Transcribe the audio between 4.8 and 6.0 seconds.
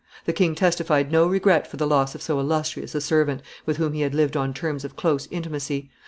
of close intimacy.